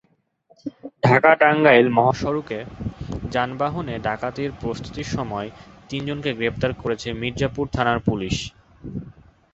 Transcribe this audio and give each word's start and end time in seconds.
ঢাকা-টাঙ্গাইল 1.03 1.87
মহাসড়কে 1.97 2.59
যানবাহনে 3.29 3.95
ডাকাতির 4.07 4.51
প্রস্তুতির 4.59 5.07
সময় 5.07 5.47
তিনজনকে 5.89 6.31
গ্রেপ্তার 6.33 6.71
করেছে 6.75 7.07
মির্জাপুর 7.21 7.65
থানার 7.73 7.99
পুলিশ। 8.07 8.35